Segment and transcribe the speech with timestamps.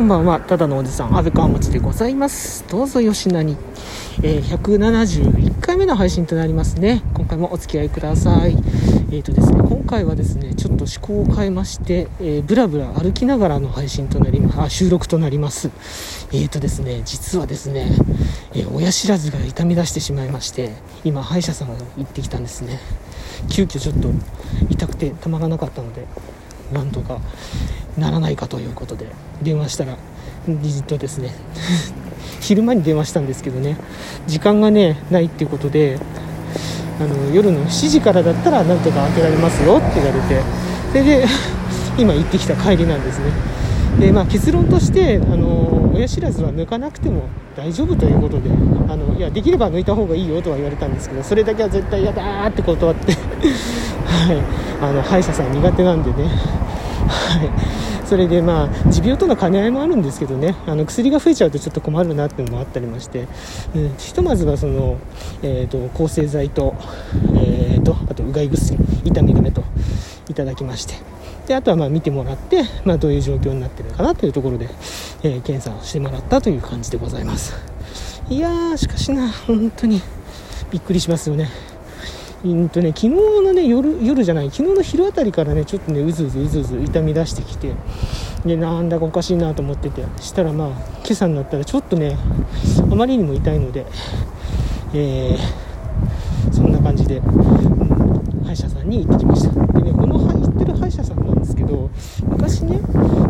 [0.00, 0.40] こんばんは。
[0.40, 2.66] ただのおじさん安倍川持でございます。
[2.68, 3.58] どうぞよしなに、
[4.22, 7.02] えー、171回目の配信となりますね。
[7.12, 8.52] 今回もお付き合いください。
[8.52, 15.68] えーとですね今回はですねちょっと思考を変えまして、えー、ブラブラ歩きながらの配信となりまあ収録となります。
[16.32, 17.90] えーとですね実はですね、
[18.54, 20.72] えー、親知らずが痛み出してしまいまして
[21.04, 22.80] 今歯医者さんが行ってきたんですね。
[23.50, 24.08] 急遽ちょっと
[24.70, 26.06] 痛くてたまらなかったので
[26.72, 27.20] なんとか
[28.00, 29.06] ならないかということで
[29.42, 29.96] 電話したら
[30.48, 31.34] じっとですね
[32.40, 33.76] 昼間に電話したんですけどね
[34.26, 35.98] 時間がねないっていうことで
[36.98, 40.42] あの夜の7時からだったらなんとか開けられますよって言われて
[40.90, 41.26] それで
[41.98, 43.24] 今行ってきた帰りなんですね。
[43.98, 47.24] で、まあ、結論としてあの親知らずは抜かなくても
[47.56, 48.48] 大丈夫ということで
[48.88, 53.12] あのいやできれば抜いた方がいいよとは言われたんですけどそれだけは絶対嫌だーって断って
[54.06, 54.36] はい
[54.80, 56.30] あの歯医者さん苦手なんでね。
[57.10, 57.50] はい。
[58.06, 60.56] それでまあ持病との兼ね合いもあるんですけどね。
[60.66, 63.26] あの薬が増えちゃうとちょっと困るなっていうのもあったりまして、
[63.74, 64.98] うん、ひとまずはその、
[65.42, 66.74] えーと、抗生剤と,、
[67.36, 69.62] えーと、あとうがい薬痛み止めと
[70.28, 70.94] いただきまして。
[71.46, 74.68] であとはまあ見てもらって、まあ、どういう状況になってるかなというところで、
[75.22, 77.56] えー、検査をしてもらったという感じでございます。
[78.28, 80.00] いやーしかしな本当に
[80.70, 81.48] びっくりしますよね。
[82.42, 87.74] うんとね、昨日のね夜夜じゃない昨日の昼あたりからねちょっとねうずうずうずうず痛み出してきて
[88.46, 90.68] でなんだかおかしいなと思っててしたらまあ
[91.04, 92.16] 今朝になったらちょっとね
[92.90, 93.84] あまりにも痛いので、
[94.94, 99.50] えー、そんな感じで、うん、歯医者さんに行ってきました。
[99.78, 101.90] でねこの行ってる歯医者さんなんですけど
[102.26, 102.80] 昔ね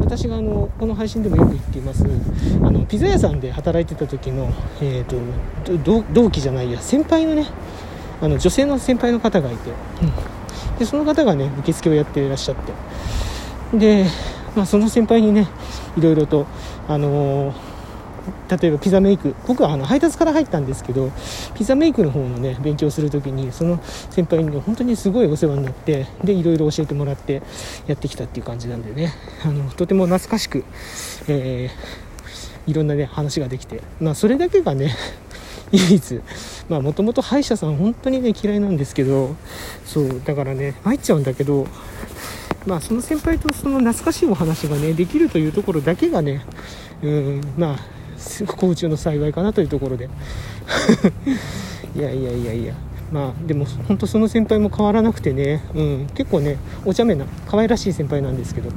[0.00, 5.16] 私があのこの配信でもよく言っていますあのピザ屋さんで働いてた時の、えーと
[6.12, 7.46] 同期じゃないや先輩のね
[8.20, 12.56] あの女性の先輩の方がいて、うん、でその方がね受付をやっていらっしゃっ
[13.72, 13.78] て。
[13.78, 14.06] で、
[14.54, 15.48] まあ、その先輩にね
[15.96, 16.46] いろいろと、
[16.88, 19.34] あのー、例えばピザメイク。
[19.46, 21.10] 僕はあの配達から入ったんですけど
[21.54, 27.42] ピザメイクの方のね勉強する時にその先輩に、ね、本当にすごいお世話になってでいろいろ教えてもらって
[27.86, 29.12] やってきたっていう感じなんでね。
[29.44, 30.64] あのとても懐かしく、
[31.28, 34.94] えー、いろんなね話ができて、まあ、それだけがね
[35.72, 36.20] 唯一。
[36.68, 39.36] まあもともと歯医者さん本当にね嫌いなんですけど
[39.84, 41.66] そうだからね参っちゃうんだけど
[42.66, 46.44] まあその先輩とその懐かしいお話がねできるというところだけがね
[47.02, 47.76] うんまあ
[48.46, 50.08] 不幸中の幸いかなというところで。
[51.94, 52.74] いやいやいやいや。
[53.12, 58.70] まあでも本当その先輩も変わらなくてね、うん、結構ねお茶目な可愛らしい先輩なんですけど、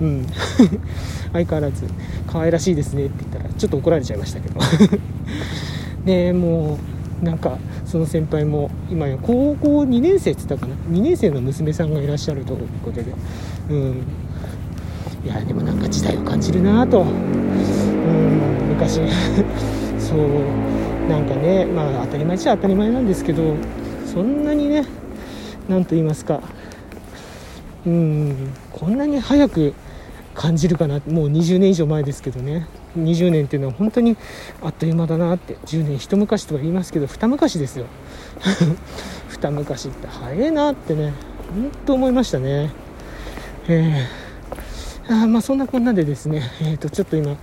[0.00, 0.26] うん、
[1.32, 1.84] 相変わらず
[2.26, 4.60] 可愛らしいですねって言ったらちょっと怒られちゃいましたけど。
[6.08, 6.78] でも
[7.20, 13.12] うなんかその先輩も今や高校2年生って言ったかな？2年生の娘さんがいらっしゃるということで
[13.68, 14.02] うん。
[15.22, 17.02] いやでもなんか時代を感じるなと。
[17.02, 17.10] うん
[18.70, 19.02] 昔。
[20.00, 21.10] そう。
[21.10, 23.54] なんかねまあ当たり前っちゃ当たり前なんですけど
[24.06, 24.84] そんなにね
[25.68, 26.40] 何と言いますか。
[27.86, 28.34] うん
[28.72, 29.74] こんなに早く
[30.38, 32.68] 感じるかなもう20年以上前ですけどね。
[32.96, 34.16] 20年っていうのは本当に
[34.62, 37.86] あっという間だなって10年一昔とは言いますけど二昔ですよ。
[39.28, 41.12] 二昔って早いなってね
[41.52, 42.70] 本当思いましたね。
[43.66, 47.36] えー、あまあそんなこんなでですねえっ、ー、とちょっと今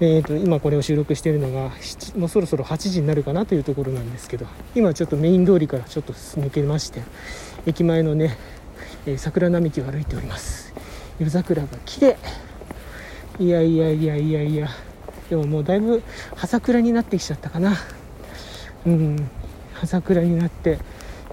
[0.00, 1.72] えーと、今これを収録しているのが
[2.16, 7.02] もうそろそろ8時になるかなというところなんですけど今ちょっとメイン通りからちょっと抜けまして
[7.66, 8.38] 駅前のね、
[9.06, 10.67] えー、桜並木を歩いております。
[11.18, 12.16] 夜桜が綺麗
[13.38, 14.68] いやいやいやいやいや。
[15.30, 16.02] でももうだいぶ
[16.34, 17.76] 葉桜になってきちゃったかな。
[18.86, 19.28] うん。
[19.74, 20.78] 葉桜になって。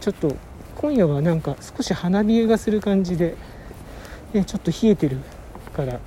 [0.01, 0.35] ちょっと
[0.75, 3.35] 今夜はなんか少し花冷えがする感じで、
[4.33, 5.17] ね、ちょっと冷えてる
[5.75, 5.99] から。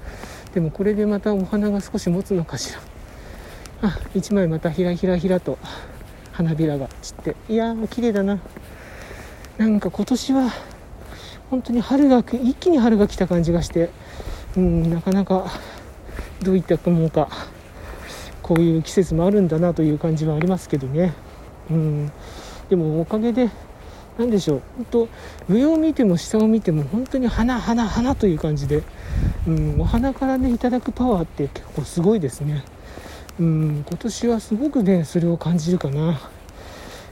[0.54, 2.80] でもこれでまたお花が少し持つのかしら。
[3.82, 5.58] あ1枚またひらひらひらと
[6.32, 7.36] 花びらが散って。
[7.48, 8.38] いやー綺麗だな。
[9.56, 10.50] なんか今年は
[11.50, 13.90] 本当に春が一気に春が来た感じがして
[14.56, 15.50] うんなかなか
[16.42, 17.28] どういったものか
[18.42, 21.14] こういう季節もあるんだなという感じはありますけどね、
[21.70, 22.12] うん、
[22.68, 23.50] でもおかげで
[24.18, 25.08] 何でしょう本当
[25.48, 28.82] 上を見ても下を見ても本当に花花花という感じで、
[29.46, 32.64] うん、お花からねいただくパワーって結構すごいですね、
[33.38, 36.20] うん、今年はすごくねそれを感じるかな。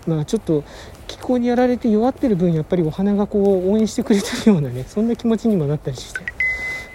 [0.07, 0.65] まあちょっと
[1.07, 6.21] 気候にやられて弱ってる分やっぱりお花がこう応援してくれてるようなね そんな気持ちにもなったりして。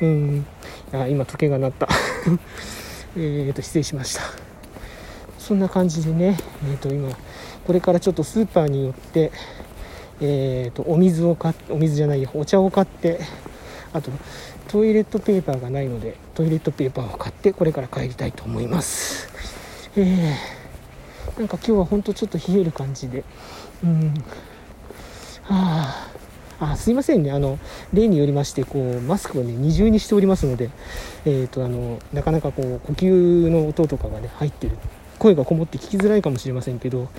[0.02, 0.46] うん。
[0.94, 1.88] あ今時計が鳴った。
[3.18, 4.22] えっと失礼しました。
[5.38, 6.38] そんな感じでね、
[6.70, 7.10] えー、と今
[7.66, 9.32] これからちょっとスーパーに寄って、
[10.22, 13.20] えー、とお水を買っお水じゃないお茶を買って
[13.94, 14.12] あと
[14.68, 19.30] トイレットペーパーがないのでトイレットペーパーを買ってこれから帰りたいと思います。
[19.98, 20.61] えー、
[21.38, 23.24] なんか今日は本当ちょっと冷える感じで。
[23.84, 24.14] うん。
[25.44, 26.08] は
[26.60, 27.32] ああすいませんね。
[27.32, 27.58] あの
[27.92, 30.70] 例によりましてこうマスクを、ね、二重にしておりますので、
[31.26, 34.78] えーと、あのなかなかこう呼吸の音とかが、ね、入ってる。
[35.18, 37.10] 声がこもって聞きづらいかもしれませんけど、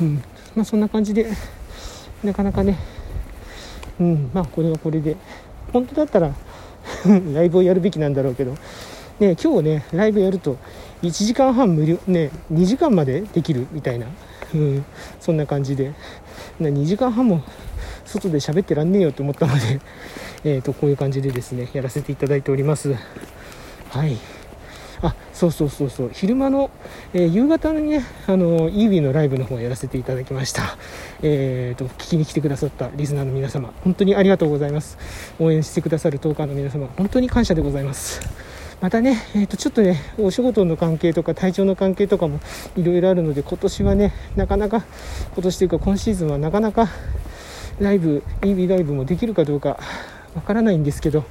[0.00, 0.22] うん。
[0.54, 1.26] まあ、そんな感じで
[2.22, 2.78] なかなかね、
[4.00, 4.30] うん。
[4.32, 5.16] まあ、これはこれで。
[5.74, 6.32] 本当だったら
[7.34, 8.52] ライブをやるべきなんだろうけど、
[9.18, 10.56] ね、今日ねライブやると
[11.08, 14.06] 1時間半無料、ね、2時間までできるみたいな、
[14.54, 14.84] うん、
[15.20, 15.92] そんな感じで。
[16.60, 17.42] 2時間半も
[18.04, 19.80] 外で喋ってらんねえよと思ったので、
[20.44, 22.94] えー、とこういう感じでですねやらせていただいております。
[23.90, 24.16] はい。
[25.02, 26.10] あそうそうそうそう。
[26.12, 26.70] 昼間の、
[27.12, 30.78] えー、夕方にねあのイービーのライブの方をやらせていただきました。
[31.22, 34.96] えーと聞きに来てくださったリスナーの皆様本当にありがとうございます。
[35.40, 38.43] 応援してくださるトーカーの皆様本当に感謝でございます。
[38.80, 42.40] またね、えー、とちょっとねお仕事の関係とか体調の関係とかも
[42.76, 44.84] いろいろあるので今年はねなかなか
[45.34, 46.88] 今年というか今シーズンはなかなか
[47.80, 49.78] ライブ EB ライブもできるかどうか
[50.34, 51.24] わからないんですけど、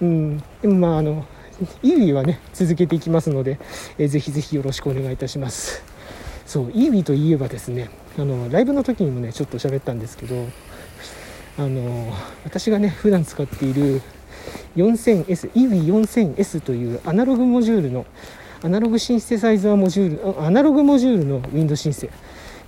[0.00, 1.26] うん、でもまああの
[1.82, 3.58] EB はね続けていきますので、
[3.98, 5.82] えー、ぜひぜひよろしくお願いいたします。
[6.46, 10.46] そう EB といえばですねあのライブの時にもねちょっと喋ったんですけど
[11.58, 12.12] あの
[12.44, 14.02] 私がね普段使っている
[14.76, 18.06] 4000S、EV4000S というアナログモジュールの
[18.62, 22.10] アナログシンセサイザーモジュールアナログモジュールのウィンドシンセ。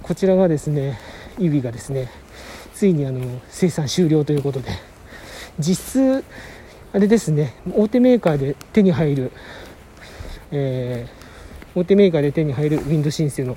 [0.02, 0.98] こちらがですね
[1.38, 2.10] EV がですね
[2.74, 4.70] ついにあの生産終了ということで。
[5.58, 6.24] 実質
[6.92, 9.32] あれですね大手メーカーで手に入る、
[10.50, 13.56] えー、大手メーカーで手に入るウィンドシンセの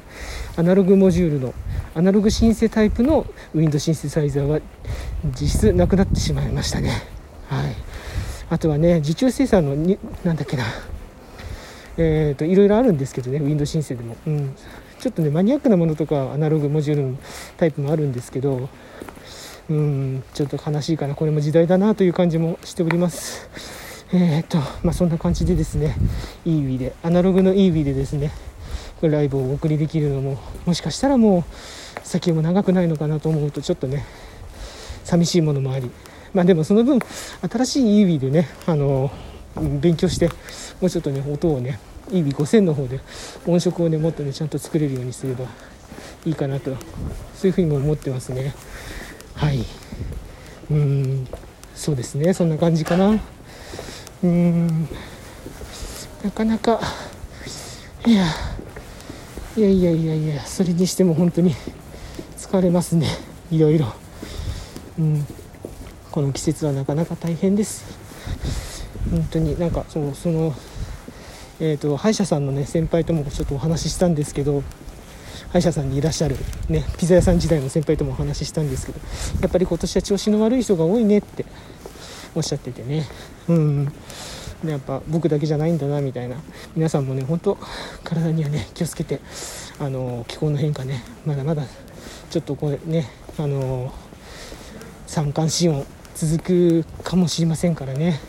[0.58, 1.54] アナログモジュールの
[1.96, 4.60] アナログシンセタイプのウィンドシンセサイザーは
[5.40, 7.02] 実質なくなってしまいましたね。
[7.48, 7.89] はい。
[8.50, 10.64] あとはね受注生産のになんだっけな。
[11.98, 14.56] えーと、いろいろあるんですけどねウィンドシンセでも、うん、
[15.00, 17.18] ちょっとねマニアックなものとかアナログモジュールの
[17.58, 18.70] タイプもあるんですけど
[19.70, 20.24] うん。
[20.34, 21.16] ちょっと悲しいかな。
[21.16, 23.50] これも時代だなという感じもしております。
[24.12, 25.96] えー、っとまあそんな感じでですね
[26.44, 28.32] EV でアナログの EV でですね
[29.00, 31.44] これライブをお送りできるのももしかしたらもう
[32.02, 34.04] 先も長くないのかなと思うとちょっとね
[35.04, 35.92] 寂しいものもあり。
[36.34, 37.00] まあでもその分
[37.50, 39.12] 新しい EV でねあの
[39.82, 40.28] 勉強して
[40.80, 41.80] もうちょっとね音をね
[42.12, 43.00] EV5000 の方で
[43.46, 45.46] 音色をねもっとねちゃんと作れるようにすれば
[46.26, 46.72] いいかなと
[47.36, 48.54] そういうふうにも思ってますね。
[49.36, 49.66] はい。
[50.70, 51.28] うん。
[51.76, 52.34] そうですね。
[52.34, 53.20] そんな感じかな。
[54.24, 54.88] うん。
[56.24, 56.80] なかなか
[58.06, 58.26] いや。
[59.58, 61.54] いやいやいやいやそれにしても本当に
[62.38, 63.08] 疲れますね。
[63.52, 63.94] いろいろ。
[64.98, 65.26] うん。
[66.12, 67.86] この季節はなかなか大変です。
[69.12, 70.54] 本当になんかそうその
[71.60, 74.64] えーと歯医者さんのね先輩ともちょっとお話ししたんですけど
[75.52, 76.36] 歯医者さんにいらっしゃる、
[76.70, 79.00] ね、ピザ屋さん時代の先輩ともお話ししたんですけど
[79.42, 81.46] やっぱり今年は調子の悪い人が多いねって
[82.36, 83.06] おっしゃっててね。
[83.48, 83.94] うん
[84.64, 86.36] でやっぱ僕だけじゃないんだなみたいな。
[86.76, 87.58] 皆さんもね本当
[88.04, 89.22] 体にはね気をつけて
[89.80, 91.64] あの気候の変化ねまだまだ
[92.30, 93.94] ちょっとこれねあの
[95.08, 95.86] 三寒四温
[96.20, 98.20] 続くかもしれませんからね。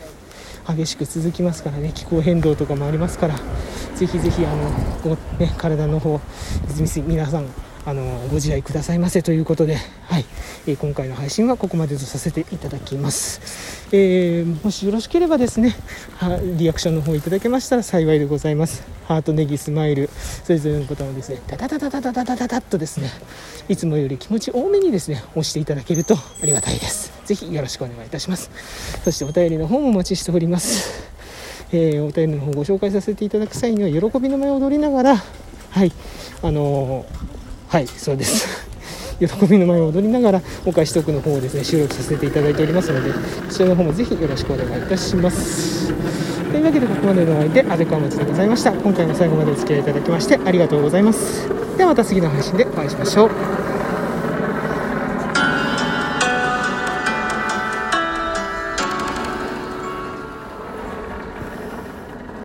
[0.65, 1.91] 激しく続きますからね。
[1.93, 3.35] 気候変動とかもありますから。
[3.95, 4.71] ぜひぜひあの
[5.03, 6.21] こう、ね、体の方
[7.05, 7.47] 皆さん
[7.83, 10.25] あのご自愛くださいませということで、はい。
[10.67, 15.75] えー、今回の配信はここまでとさせていただきます、えー、もしよろしければですね
[16.57, 18.83] リアクションの方いただけましたら幸いでございます。
[19.07, 20.09] ハートネギスマイル。
[20.43, 23.09] それぞれのボタンをですねダダダダダダダダダダッとですね
[23.67, 27.11] いつもより気持ち多めにですね押していただけるとありがたいです。
[27.25, 28.51] ぜひよろしくお願いいたします。
[29.03, 31.11] そしてお便りの方もお待ちしております。
[31.71, 35.91] えー、お便りの方ご紹介させていただく際には喜びの舞を踊りながらはい。
[36.43, 37.40] あのー、
[37.71, 38.69] はいそうです。
[39.17, 43.13] 喜びの舞を踊りながらお返しトークの方をですね収録させていただいておりますので
[43.49, 45.93] そちらの方もぜひよろしくお願いいたします。
[46.51, 48.73] というわけでここまでのお相手阿部川町でございました。
[48.73, 51.47] 今回も最後までお付き合いいただきましてありがとうございます。
[51.77, 53.70] ではまた次の配信でお会いしましょう。